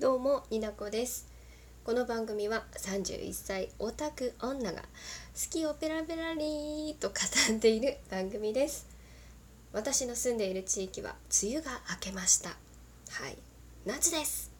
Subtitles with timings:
[0.00, 1.28] どうもになこです。
[1.84, 4.86] この番組は31歳オタク女が好
[5.50, 7.14] きをペラペラリーと語
[7.54, 8.88] っている番組です。
[9.74, 12.48] 私の住んでいる地域は梅雨が明けました。
[12.48, 12.56] は
[13.28, 13.36] い。
[13.84, 14.50] 夏です。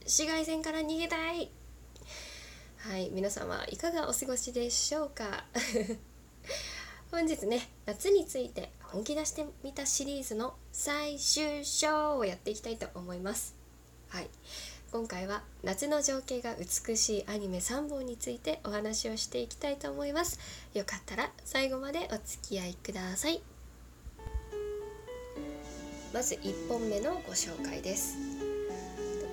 [0.00, 1.48] 紫外線から逃げたい。
[2.76, 3.08] はい。
[3.14, 5.46] 皆様いかがお過ごしでしょうか？
[7.10, 13.54] 本日ね夏について本気出してみたシリーズの最終章をやっていきたいと思います。
[14.10, 14.28] はい。
[14.92, 20.38] 今回は夏の情景が美しいアニメ3本についてお話をしていきたいと思います。
[20.74, 23.40] よかったら最後までお付き合いください。
[26.12, 28.18] まず1本目のご紹介です。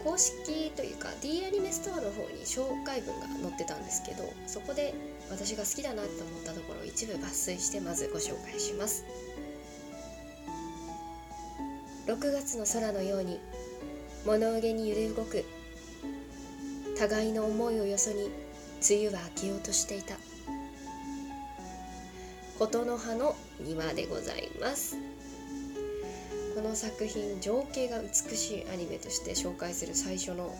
[0.05, 4.93] 公式というか D アニメストアの方に紹介文が載ってたんですけどそこで
[5.29, 9.03] 私が好きだなと思ったところを一部抜粋してまずご紹介します。
[12.07, 13.41] 6月の空のように
[14.25, 15.45] 物憂げに揺れ動く。
[16.97, 18.29] 互いの思いをよそに
[18.89, 20.15] 梅雨は明けようとしていた。
[22.57, 24.97] 琴の葉の庭でございます。
[26.55, 30.53] この作品情景が美しいアニメとして紹介する最初の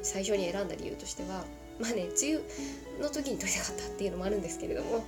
[0.00, 1.44] 最初に選んだ理由としては
[1.78, 5.04] まあね梅雨の時に撮りたかったっていうのもあるんですけれども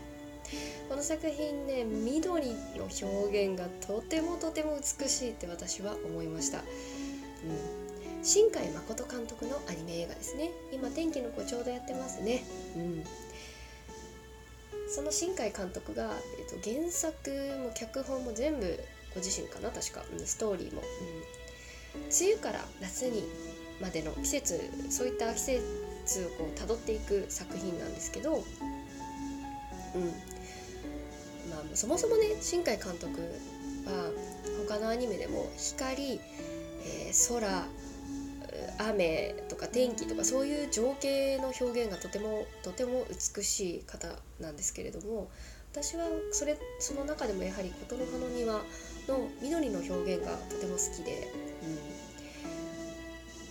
[0.88, 6.62] この作品ね緑の表現がとてもとても美しいって私は思いました、
[7.44, 10.50] うん、新海誠監督のアニメ映画ですね。
[10.72, 12.44] 今天気の子ちょうどやってますね。
[12.76, 13.04] うん。
[14.88, 17.30] その新海監督が、えっと、原作
[17.62, 18.78] も脚本も全部
[19.14, 20.82] ご自身かな確か、うん、ストーリーも、
[21.94, 23.24] うん、梅雨から夏に
[23.80, 25.62] までの季節そういった季節
[26.40, 28.42] をこう辿っていく作品なんですけど、うん。
[31.50, 33.20] まあ、そもそもね新海監督
[33.86, 34.10] は
[34.68, 36.20] 他のアニメでも光、
[36.84, 37.66] えー、空
[38.78, 43.04] 雨とか天気とかそういう情景の表現がとてもとても
[43.36, 44.08] 美しい方
[44.40, 45.30] なんですけれども
[45.72, 48.62] 私はそれその中でもやはり「琴の葉の庭」
[49.08, 51.28] の緑の表現がとても好きで、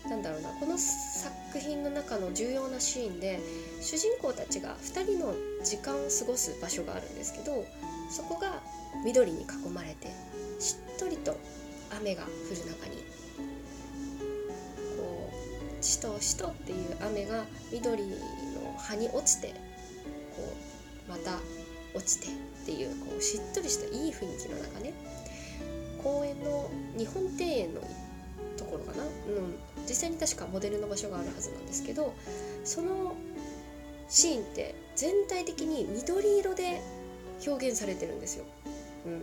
[0.04, 3.40] うん、なんだろうなこの作品の中の重要なシーンで
[3.82, 7.66] 主人公たちが2人の時間を過ごす場所があるんですけど
[8.10, 8.62] そこが
[9.04, 10.08] 緑に囲まれて
[10.60, 11.38] しっとりと
[12.00, 12.31] 雨が降る
[12.66, 12.98] 中に
[14.98, 15.31] こ
[15.80, 18.18] うしとしとっていう雨が緑の
[18.78, 19.53] 葉に落ちて
[20.36, 20.53] こ
[21.08, 21.40] うまた
[21.94, 24.94] 落ちてっていうこうしっとりしたいい雰囲気の中ね
[26.03, 27.81] 公園の日本庭園の
[28.58, 29.09] ところかな、うん、
[29.88, 32.14] 実際に確かモデルの場所があるはずなんですけど
[32.64, 33.16] その
[34.09, 36.81] シーンって全体的に緑色で
[37.46, 38.46] 表現されてるんですよ。
[39.06, 39.22] うん、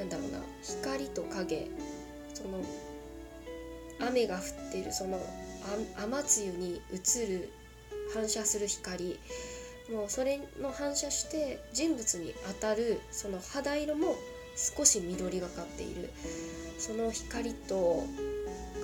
[0.00, 1.68] なんだろうな光と影
[2.32, 2.62] その
[4.00, 5.20] 雨が降ってるその
[5.98, 7.50] 雨露に映る
[8.14, 9.18] 反射する光
[9.92, 14.14] もうそれの反射して人物に当たるその肌色も
[14.56, 16.10] 少し緑がかっている。
[16.78, 18.04] その光と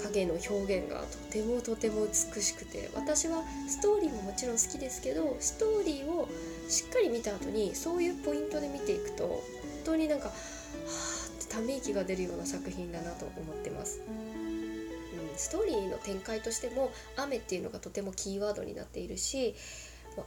[0.04, 6.28] 影の表現がとてもとても美しくて私はストーリーももちろん好きですけどストーリーを
[6.68, 9.42] しっかり見た後にそういうポイントで見ていくと
[9.86, 10.36] 当になんかはあ
[11.38, 14.00] ってため息が出るような作品だなと思ってます。
[14.08, 14.46] うん
[15.36, 19.54] ストーリーの展開としても雨っていうのがとてもキーワードになっているし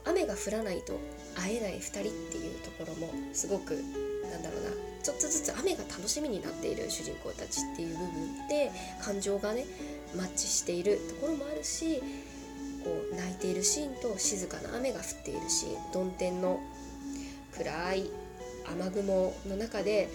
[0.04, 0.98] 雨が降らないと
[1.34, 3.74] 会えない2人っていうところもすごく
[4.30, 4.70] なんだろうな
[5.02, 8.70] ちょっとずつ雨が楽しみになっている主人公たちっていう部分で
[9.02, 9.64] 感情がね
[10.16, 12.00] マッチしているところもあるし
[12.84, 16.60] こう泣いているシーンと静かな雨が降っているシーン曇天の
[17.56, 18.10] 暗い
[18.72, 20.08] 雨雲の中で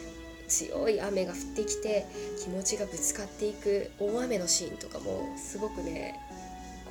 [0.48, 2.06] 強い雨が降ってきて
[2.42, 6.20] 気持ちがぶつかっていく大雨のシーンとかもすごくね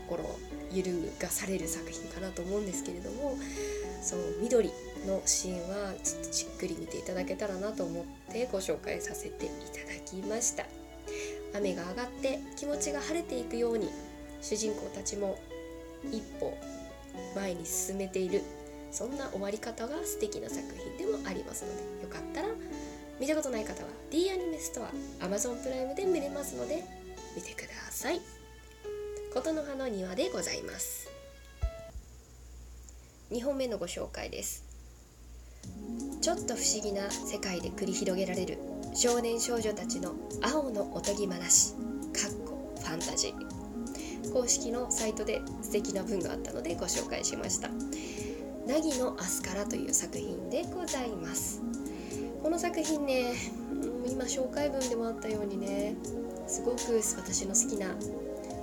[0.08, 0.24] 心
[0.72, 3.36] 揺るがされる作品かなと思うんですけれども
[4.02, 4.70] そう緑
[5.06, 10.64] のシーンはちょっとじっくり見ていただけたらなと思ってご紹介させていただきました。
[11.56, 13.88] 雨が上がって気持ちが晴れていくように
[14.42, 15.38] 主人公たちも
[16.10, 16.56] 一歩
[17.36, 18.42] 前に進めている
[18.94, 22.48] そんな終わり方が素敵な作品でもありますのでよかったら
[23.18, 26.84] 見たことない方は D アニメストア Amazon プライムで見れますので
[27.34, 28.20] 見てください。
[29.32, 31.08] 琴の葉の庭でございます。
[33.32, 34.64] 2本目のご紹介です。
[36.20, 38.58] ちょっと不思議な世界で繰り広げられる
[38.94, 43.64] 少年少女たちの青のおとぎ話かっこファンタジー。
[44.34, 47.70] 公式のサイトで素敵な文があったのでご紹介しました
[48.66, 51.60] 「凪のアスカラ」という作品でございます。
[52.42, 53.34] この作品ね
[54.06, 55.96] 今紹介文でもあったようにね
[56.46, 57.94] すごく私の好きな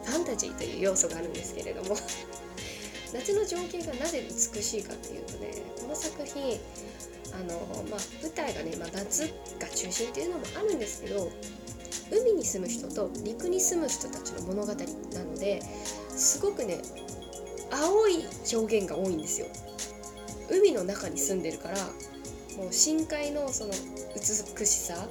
[0.06, 1.98] ファンタジーという要素があるんですけれども
[3.12, 5.52] 夏の情景がなぜ美しいかっていうとね
[5.82, 6.60] この作品
[7.34, 9.24] あの、まあ、舞台がね、まあ、夏
[9.60, 11.32] が中心っていうのもあるんですけど
[12.12, 15.62] 海に住む人と陸に住む人たちの物語なので
[16.10, 16.82] すごくね
[17.72, 19.48] 青い表現が多いんですよ。
[20.52, 21.78] 海の中に住んでるから
[22.58, 23.72] もう深海のその
[24.14, 25.08] 美しさ。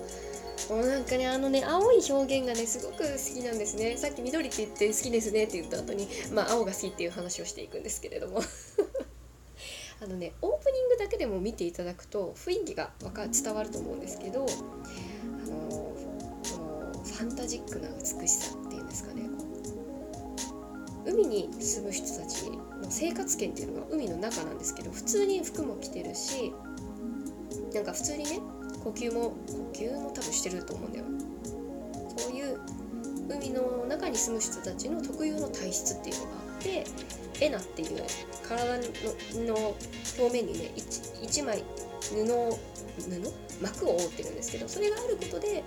[0.69, 3.96] もうなんかねあのね青い表現がねすごく好きなんですね。
[3.96, 8.42] さっき緑って言って好きですねって言った後にまあ青が好きっていう話をしていくんですけれども。
[10.02, 15.92] あのねオープニングだけでも見ていただくと雰囲気がか伝わると思うんですけどあのこ
[16.94, 19.28] のファンタジックな美しさっていうんですかね。
[21.06, 22.58] 海に住む人たちの
[22.88, 26.52] 生活圏っていうのが海の中なんですけど普通に服も着てるし
[27.75, 28.41] なんか普通にね
[28.85, 31.05] 呼吸も呼吸も多分してると思うんだよ。
[32.17, 32.58] そういう
[33.29, 36.31] 海の中に住む人たちの特有の体質っていうのが
[36.61, 36.85] って
[37.41, 38.03] エナっていう
[38.47, 38.77] 体
[39.47, 39.75] の
[40.19, 41.65] 表面にね 1, 1枚
[42.03, 42.59] 布を
[42.99, 43.61] 布？
[43.61, 45.62] 膜を覆ってるんですけどそれがあることで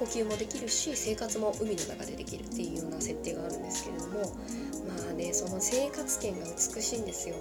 [0.00, 7.36] 呼吸もできるし生活も海の中でできるっていうような設定があるんですけれどもまあねその生活圏が美しいんですよ。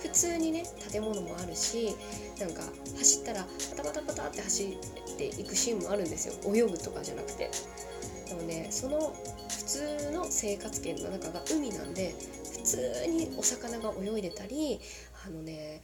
[0.00, 1.94] 普通にね建物もあるし
[2.40, 2.62] なんか
[2.98, 3.46] 走ったら
[3.76, 4.78] パタパタパタって走
[5.14, 6.54] っていくシーンもあるんですよ。
[6.54, 7.50] 泳ぐとかじゃなくて。
[8.28, 9.14] でもねその
[9.48, 12.14] 普通の生活圏の中が海なんで
[12.52, 14.80] 普通にお魚が泳いでたり
[15.26, 15.82] あのね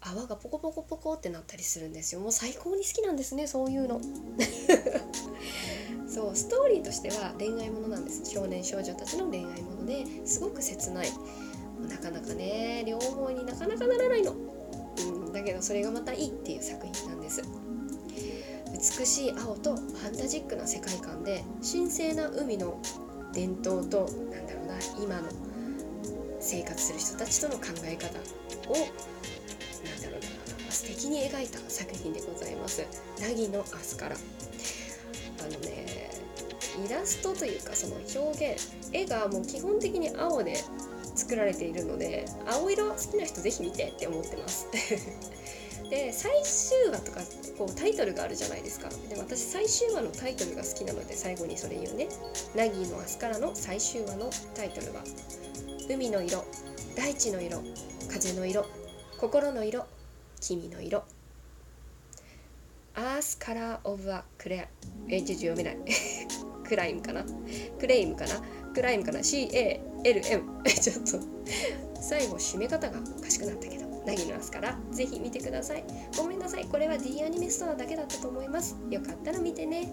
[0.00, 2.20] 泡がポコポコポコってなったりするんですよ。
[2.20, 4.00] もう最高に好きなんですねそういうの。
[6.08, 8.24] そうストーリーとしては恋愛ものなんです。
[8.24, 11.10] 少年少女たちの恋愛ものですごく切ない。
[11.88, 17.42] なかなかね両方になかなかならないの、うん、だけどそれがまたいいっていう作品なんです。
[18.98, 22.80] 美しい青とファンタジックな世界観で神聖な海の
[23.32, 25.28] 伝統となんだろうな今の
[26.38, 28.06] 生活する人たちとの考え方
[28.70, 28.86] をな
[29.92, 32.86] んだろうな素敵に描いた作品でございます
[33.18, 34.16] 「凪のアスカラ」
[35.40, 36.10] あのね
[36.86, 40.62] イラストというかその表現絵がもう基本的に青で
[41.16, 44.68] 作られているので青色好きな人ぜひ見てって思ってます
[45.90, 47.20] で最終話とか
[47.56, 48.88] こうタイトルがあるじゃないですか。
[49.08, 52.08] で私最終話のタイトルが好きなので最後にそれ言うね
[52.56, 55.02] 「ナギーの明日から」の最終話のタイトルは
[55.88, 56.44] 「海の色
[56.96, 57.62] 大地の色
[58.08, 58.66] 風の色
[59.18, 59.86] 心の色
[60.40, 61.04] 君の色」
[62.98, 64.68] アースカラーオブアクレア。
[65.08, 65.78] えちょっと読めない。
[66.66, 67.26] クライムかな？
[67.78, 68.42] クレイムかな？
[68.74, 71.26] クライムかな？CALM ちょっと。
[72.00, 73.85] 最後締め方がおかしくなったけど。
[74.06, 75.84] なぎますからぜひ見てください。
[76.16, 76.64] ごめんなさい。
[76.66, 78.76] これは D アニメストアだけだったと思います。
[78.88, 79.92] よかったら見てね。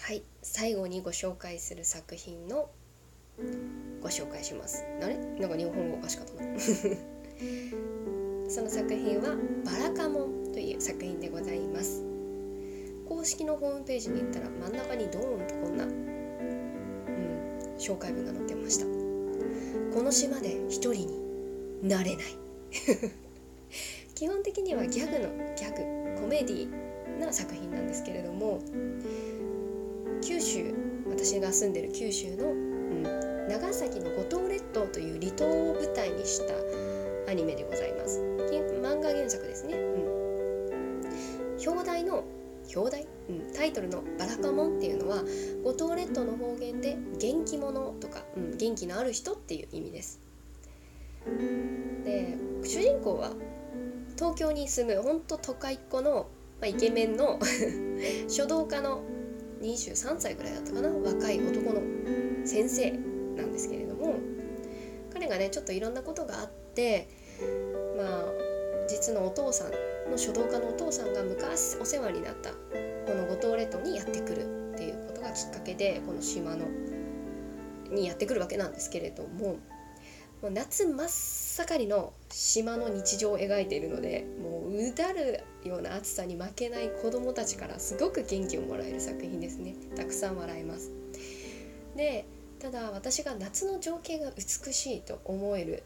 [0.00, 0.22] はい。
[0.42, 2.70] 最後にご紹介する作品の
[4.00, 4.82] ご紹介します。
[5.02, 5.16] あれ？
[5.38, 6.58] なんか日本語おかしかったな。
[8.48, 12.02] その作品は「バラカモン」という作品でございます。
[13.08, 15.90] 公式のホームページに行ったら真ん中にドーンとこんな、うん、
[17.78, 18.99] 紹介文が載ってました。
[19.92, 21.06] この島で一人
[21.82, 22.24] になれない。
[24.14, 25.70] 基本的にはギャグのギャ
[26.14, 28.60] グコメディな作品なんですけれども
[30.22, 30.74] 九州
[31.08, 33.02] 私が住んでる九州の、うん、
[33.48, 36.54] 長崎の五島列島という離島を舞台にした
[37.30, 38.30] アニメでございます。
[38.80, 39.78] 漫画原作ですね、う
[40.76, 42.24] ん、表題の
[42.74, 44.02] 表題、うん、タイトルの
[45.62, 50.20] 「五島列島の方言で「元気者」とか、うん、元気のある人っていう意味です。
[52.04, 53.32] で主人公は
[54.16, 56.28] 東京に住むほんと都会っ子の、
[56.60, 57.38] まあ、イケメンの
[58.28, 59.02] 書道家の
[59.60, 61.82] 23歳ぐらいだったかな若い男の
[62.46, 62.90] 先生
[63.36, 64.14] なんですけれども
[65.12, 67.08] 彼がねちょっといろんなことがあって
[67.96, 68.24] まあ
[68.88, 72.56] 実のお父さんの書道家のお父さんが昔お世話になったこ
[73.14, 74.59] の五島列島にやってくる
[75.20, 76.66] ことがきっかけでこの島の
[77.90, 79.58] にやってくるわけなんですけれども
[80.42, 89.74] もう夏真っ盛りの島の日常を描いているのでもううだるような暑さに負けない子どもたちからすごく元気をもらえる作品ですね。
[89.96, 90.90] たくさん笑えます。
[91.94, 92.24] で
[92.58, 95.82] ただ私が夏の情景が美しいと思える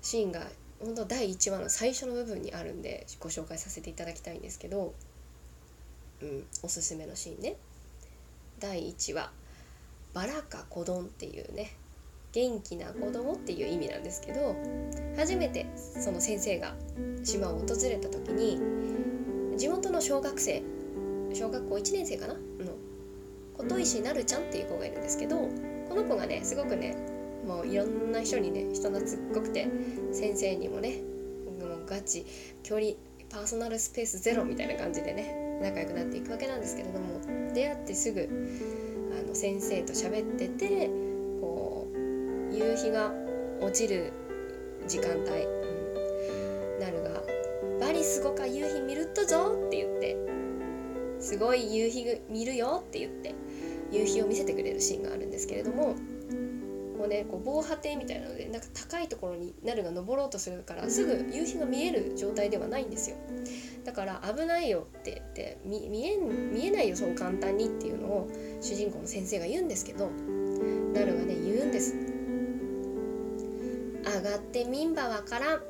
[0.00, 0.46] シーンが
[0.80, 4.94] 本当第1話の最初の部分にあるんでご紹介させていただきたいんですけど、
[6.22, 7.56] うん、おすすめのシーンね。
[8.60, 9.32] 第1話
[10.14, 11.76] 「バラか子丼」っていうね
[12.32, 14.56] 元気な子供っていう意味なんですけど
[15.16, 16.74] 初めてその先生が
[17.22, 18.58] 島を訪れた時に
[19.56, 20.62] 地元の小学生
[21.32, 22.40] 小学校1年生かなの
[23.56, 25.36] 琴石なるちゃんっていう子がいるんですけど
[25.88, 26.96] この子がねすごくね
[27.46, 29.68] もういろんな人にね人懐っこくて
[30.12, 31.02] 先生にもね
[31.60, 32.26] もうガチ
[32.62, 32.92] 距離
[33.30, 37.20] パーソナルスペースゼロみたいな感じでね仲良くなっていくわけなんですけれども
[37.54, 38.28] 出会ってすぐ
[39.18, 40.88] あの先生と喋ってて
[41.40, 43.10] こう夕日が
[43.60, 44.12] 落ちる
[44.86, 47.22] 時間帯、うん、なるが
[47.80, 50.16] 「バリすごか夕日見るっとぞ」って言って
[51.18, 53.34] 「すごい夕日見るよ」って言って
[53.90, 55.94] 夕日を見せてくれるシーンがあるんですけれども
[57.04, 63.16] こうねこう防波堤みたいなのでなんか高いところになるが登ろうとするからすぐ夕日が見える状態ではないんですよ。
[63.84, 68.30] だから危ないよって言って見え見えないよそう簡単にっていうのを
[68.62, 70.08] 主人公の先生が言うんですけど
[70.94, 71.94] なるがね言うんです。
[74.06, 75.62] 上がってみんばわからん。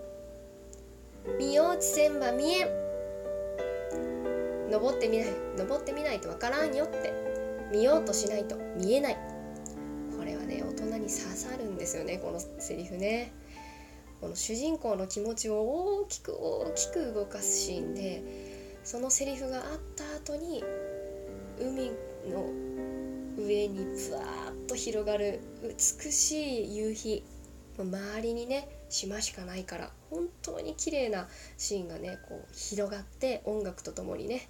[1.38, 2.84] 見ようちせんば見えん。
[4.70, 5.26] 登ってみない
[5.58, 7.12] 登ってみないとわからんよって。
[7.72, 9.33] 見ようとしないと見えない。
[11.22, 13.32] 刺さるんですよねこのセリフね。
[14.20, 18.22] この主人公の気持ちを大きく大きく動かすシーンで
[18.82, 19.62] そのセリフがあっ
[19.96, 20.64] た後に
[21.58, 21.90] 海
[22.30, 22.48] の
[23.36, 27.22] 上にブワーッと広がる美しい夕日
[27.78, 31.28] 周りにね島しかないから本当に綺麗な
[31.58, 34.48] シーンがねこう広がって音楽とともにね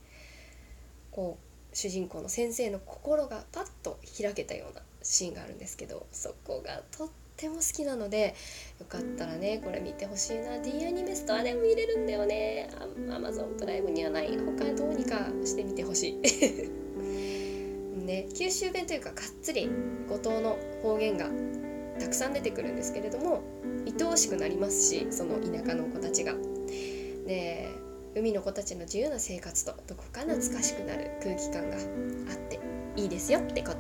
[1.11, 1.39] こ
[1.73, 8.35] う主人公の先生の心がパッと開けたようなシーンがあるんですけどそこがとっても好きなので
[8.81, 10.59] よかったらねこれ見てほしいな。
[10.59, 12.71] D アニメストアでも見れるんだよね。
[13.13, 14.37] アマゾンプライムにはない。
[14.37, 16.21] 他どうにかしてみてほしい。
[18.05, 19.69] ね九州弁というかがっつり
[20.09, 21.31] 五島の方言が
[21.99, 23.43] たくさん出てくるんですけれども
[23.87, 26.35] 愛おしくなりますしその田舎の子たちが。
[27.27, 27.69] で
[28.17, 32.61] 海の子たちの自由な生活とどこか懐かしくなる空気感があって
[32.97, 33.79] いいですよってこと。